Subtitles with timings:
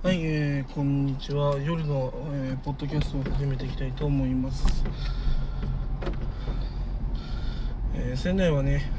[0.00, 1.58] はい、えー、こんにちは。
[1.58, 4.84] 夜の、えーポッドキャストを始めていきたいと思います。
[7.96, 8.92] えー仙台はね、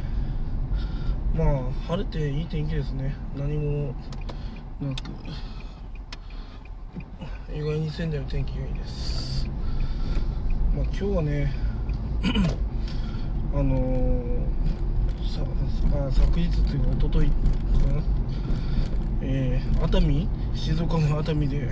[1.34, 3.16] まあ、晴れていい天気ですね。
[3.38, 3.96] 何も
[4.82, 5.12] なく、
[7.56, 9.48] 意外に仙台の天気がいいです。
[10.76, 11.54] まあ、今日はね、
[13.56, 14.40] あのー
[15.34, 15.44] さ
[15.94, 17.36] あ昨日っていうか、一昨日か
[17.88, 18.04] な。
[19.22, 21.70] えー熱海静岡の熱海で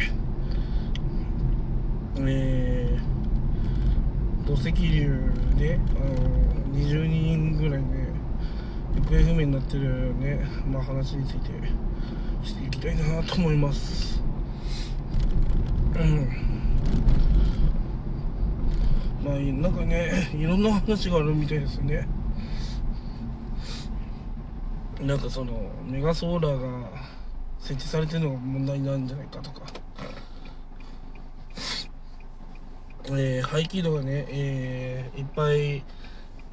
[2.20, 3.18] えー
[4.48, 6.10] 土石流で、あの
[6.74, 8.14] 20人ぐらいね
[8.96, 11.50] 行方不明になってるね、まあ、話について
[12.44, 14.24] していきたいなと思います。
[15.96, 16.28] うん。
[19.22, 22.08] まあなんかねいろんな話があるみたいですね。
[25.02, 26.90] なんかそのメガソーラーが
[27.68, 29.64] 設置されてるのが問題なんじゃないかとか、
[33.08, 35.84] えー排気量がね、えーいっぱい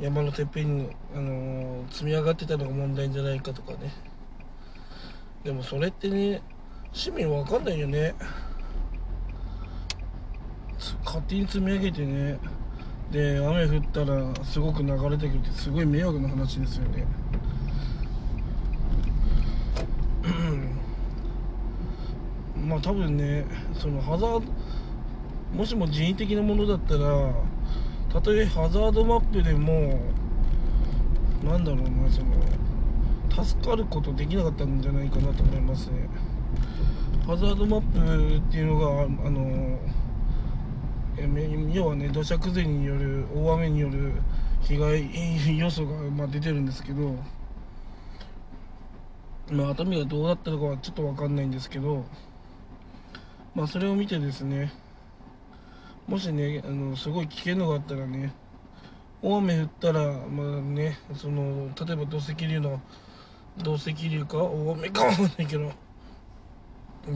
[0.01, 3.93] 山のてっぺんに、あのー積み上がってたのが問題じゃないかとかね。
[5.45, 6.43] でもそれってね
[6.93, 8.17] 市民わかんないよね。
[11.05, 12.41] 勝手に積み上げてね。
[13.13, 17.07] で雨降ったらすごく流れてくるってすごい迷惑な話ですよね。
[22.75, 24.43] まあ多分ねそのハザード
[25.57, 27.33] もしも人為的なものだったら
[28.13, 30.01] たとえハザードマップでも
[31.45, 36.09] なんだろうなその助かることできなかったんじゃないかなと思いますね。
[37.27, 39.79] ハザードマップっていうのがあの
[41.73, 44.15] 要はね土砂崩れによる大雨による
[44.63, 45.11] 被害
[45.59, 47.15] 要素が、まあ、出てるんですけど
[49.53, 52.05] まあ熱海がどうだったのかはちょっと分かんないんですけど
[53.55, 54.73] まあそれを見てですね
[56.07, 58.33] もしねあのすごい危険のがあったらね
[59.23, 62.81] 大雨降ったらまあねその例えば土石流の
[63.59, 65.73] 土石流か大雨かわかんないけど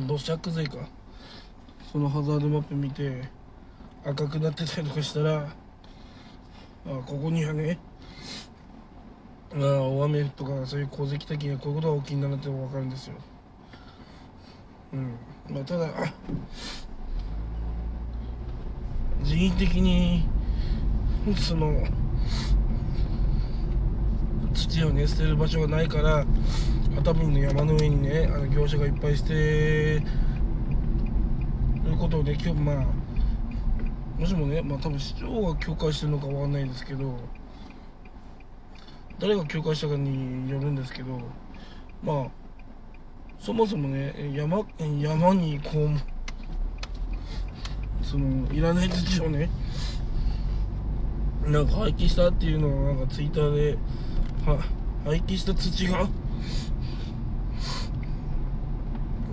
[0.06, 0.88] 土砂崩れか
[1.90, 3.22] そのハザードマップ見て
[4.04, 5.48] 赤くなってたりとかしたら
[6.86, 7.78] あここにはね
[9.54, 13.14] あ大雨とかそういう洪水来た時にこういうことが起きるんだなって分かるんですよ。
[14.92, 15.14] うん。
[15.54, 15.88] まあただ
[19.22, 20.28] 人為的に
[21.36, 21.82] その
[24.54, 26.24] 土をね捨てる場所がないから
[26.96, 30.02] 熱海の山の上にねあの業者がいっぱい捨てる
[31.98, 32.86] ことで今日まあ
[34.18, 37.18] もしもねまあ多分市長が許可してるのかわかんないですけど
[39.18, 41.20] 誰が許可したかによるんですけど
[42.02, 42.26] まあ
[43.38, 44.64] そもそもね山
[45.00, 45.90] 山にこう
[48.04, 49.48] そのいらない土をね
[51.46, 53.78] なんか廃棄したっていうのがなんかツイッターで
[54.46, 54.58] は
[55.04, 56.06] 廃棄した土が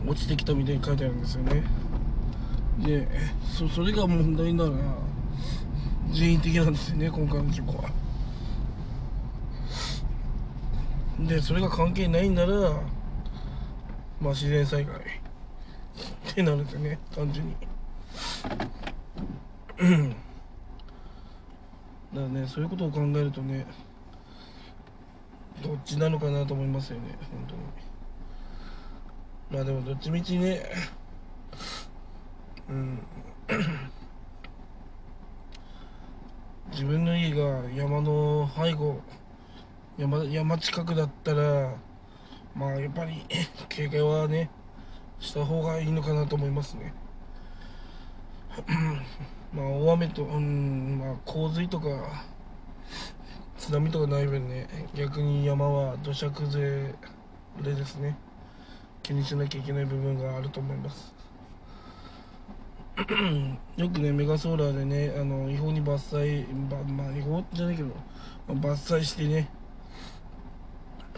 [0.08, 1.64] 落ちてきたみたいに書いてあるんですよね。
[2.80, 3.08] で
[3.44, 4.72] そそれが問題なら
[6.12, 7.90] 人為的なんですよね今回の事故は。
[11.20, 12.82] でそれが関係ないんなら
[14.20, 14.96] まあ自然災害。
[14.96, 17.00] ってなるんですよね。
[17.14, 17.56] 単純に。
[22.14, 23.66] だからねそういうことを考えるとね
[25.62, 27.18] どっちなのかなと思いますよね。
[27.32, 27.62] 本当に。
[29.52, 30.64] まあでもどっちみちね。
[32.70, 33.00] うん。
[36.72, 39.02] 自分の家が山の背後
[39.98, 41.76] 山山近くだったら
[42.56, 43.26] まあやっぱり
[43.68, 44.50] 警戒はね
[45.20, 46.94] した方がいいのかなと思いますね。
[49.54, 52.24] まあ大雨と、うんまあ、洪水とか
[53.58, 56.96] 津波とかない分ね逆に山は土砂崩
[57.62, 58.18] れですね。
[59.04, 61.14] 気にしなきゃいけない部分があると思います。
[63.76, 67.90] よくねメガソーラーでねあの違法に伐採ばまあ違法じゃないけど、
[68.48, 69.50] 伐採してね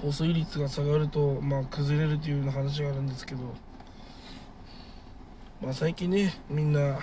[0.02, 3.42] 保水率が下がると、まあ、崩れるというような話があるんですけど、
[5.62, 7.00] まあ、最近ねみんな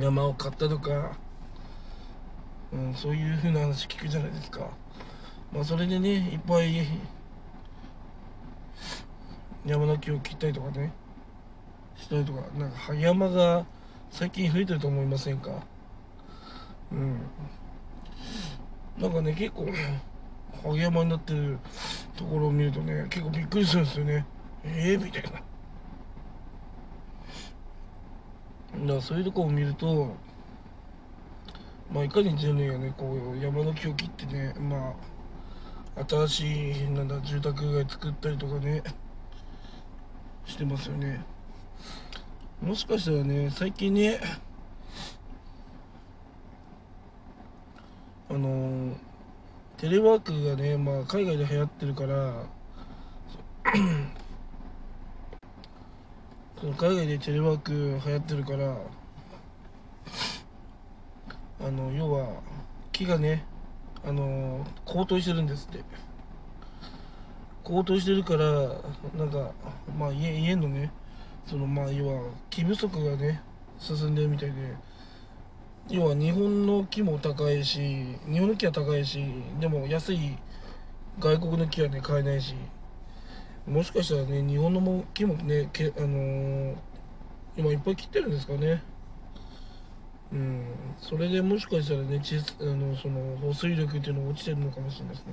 [0.00, 1.16] 山を買ったとか、
[2.72, 4.70] うん、そういうふうな話聞くじゃないですか、
[5.52, 6.86] まあ、それでねいっぱい
[9.66, 10.92] 山の木を切ったりとかね
[11.96, 13.66] したりとかなんか葉山が
[14.10, 15.50] 最近増えてると思いませんか？
[16.92, 17.18] うん。
[18.98, 19.66] なんかね結構
[20.62, 21.58] 萩山になってる
[22.16, 24.26] ところを見るとね結構びっくりするんですよね。
[24.64, 25.30] ええー、みたいな。
[25.30, 25.42] だか
[28.94, 30.14] らそういうとこを見ると
[31.92, 34.94] まあいかに人類がねこう山の木を切ってねま
[35.96, 38.82] あ新しいなんだ住宅街作ったりとかね
[40.46, 41.20] してますよね。
[42.62, 44.20] もしかしたらね最近ね
[48.30, 48.96] あの
[49.82, 52.44] テレワークがね、まあ、海外で流行ってるから
[56.60, 58.76] その海外でテレワーク流行ってるから
[61.66, 62.28] あの要は
[62.92, 63.44] 木がね
[64.04, 65.82] あの高騰してるんですって。
[67.64, 68.44] 高騰してるから
[69.18, 69.50] なんか
[69.98, 70.92] まあ家家のね
[71.44, 73.42] そのまあ要は木不足がね
[73.80, 74.54] 進んでるみたいで
[75.90, 79.24] 要は日本の木も高いし日本の木は高いし
[79.60, 80.36] でも安い
[81.18, 82.54] 外国の木はね買えないし
[83.66, 86.76] もしかしたらね日本の木もねけあのー、
[87.56, 88.82] 今いっぱい切ってるんですかね。
[90.32, 90.66] うん。
[90.98, 95.32] それでもしかしたらね地あのその保水力っていうのが落ちてるのかもしれないですね。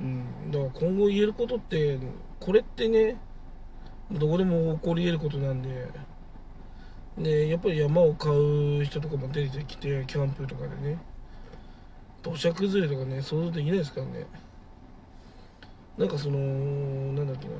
[0.00, 0.50] うん。
[0.50, 1.98] だから今後言えることって
[2.40, 3.16] これってね
[4.10, 5.88] どこでも起こり得ることなんで
[7.18, 10.98] でやっぱり山を買う人とかも出てきてキャンプとかでね。
[12.22, 14.26] 土砂崩れとかね想像できないですからね。
[15.98, 17.54] なんかそのなんだっけな。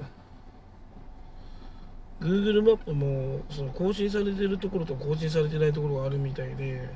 [2.21, 6.89] Google マップもその更新されてるところと更新されてないところがあるみたいで。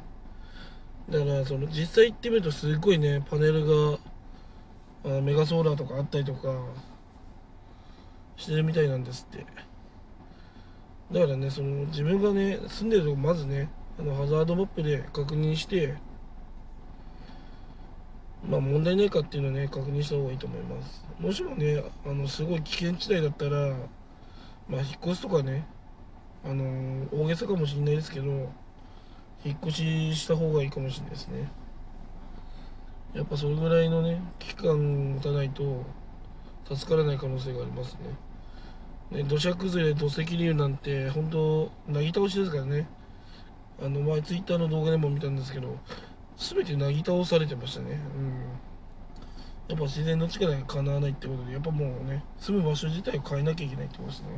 [1.11, 3.99] だからその実際行ってみるとすごいねパネルが
[5.05, 6.53] あメガソーラーとかあったりとか
[8.37, 9.47] してるみたいなんですって。
[11.13, 13.69] だからねその自分がね住んでるとこまずね
[13.99, 15.95] あのハザードマップで確認して
[18.49, 21.05] まあ問題ないかっていうのをね確認した方がいいと思います。
[21.19, 23.77] もしもねあのすごい危険地帯だったら
[24.69, 25.67] まあ引っ越すとかね
[26.45, 28.27] あの大げさかもしれないですけど
[29.45, 31.49] 引っ越しした方がいいかもしれないですね。
[33.15, 35.85] やっぱそれぐらいのね期間持たないと
[36.75, 38.01] 助からない可能性がありますね。
[39.11, 42.89] ね、土砂崩れ、土石流なんて、本当、なぎ倒しですからね。
[43.81, 45.79] あの、前、ツイッターの動画でも見たんですけど、
[46.37, 48.01] すべてなぎ倒されてましたね。
[48.17, 48.67] うん。
[49.69, 54.29] やっぱ自然の力がかなわないってことで、やっぱもうね、住む場所自体を変えなきゃいけないってことですね。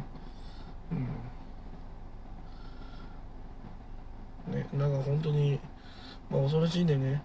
[4.49, 4.55] うん。
[4.55, 5.61] ね、なんか本当に、
[6.31, 7.23] まあ恐ろしいんでね。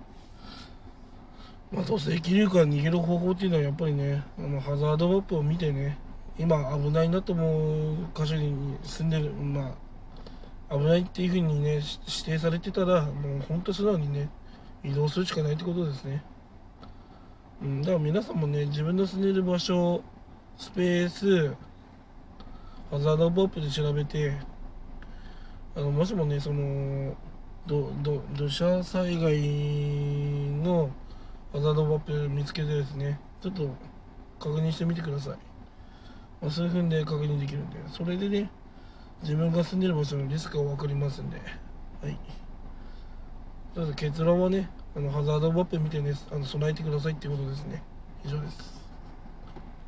[1.72, 5.98] まあ、土石流から逃げる方法っていうのはやっぱりね、あのハザードマップを見てね、
[6.38, 9.75] 今危ないなと思う箇所に住んでるま
[10.69, 11.85] あ危ないっていうふうにね指
[12.25, 14.30] 定されてたらもう本当素直にね
[14.83, 16.24] 移動するしかないってことですね。
[17.62, 20.03] うんだから皆さんもね自分の住んでる場所
[20.57, 21.56] スペース
[22.89, 24.33] ハザードマップで調べて
[25.75, 27.15] あのもしもねその
[27.65, 27.91] ど
[28.33, 29.39] 土砂災害
[30.62, 30.89] の
[31.53, 33.69] ハザードマップ見つけてですねちょっと
[34.39, 35.38] 確認してみてください、
[36.50, 37.78] 数分で確認できるんで。
[37.90, 38.50] それでね
[39.22, 41.38] 自分が住んでる場所のリスクが分かりますんで。
[41.38, 42.18] はい。
[43.74, 47.81] とりあえず結論はねあのハザードマップ見てねあの備えてくださいっていうことですね。
[48.25, 48.82] 以上です。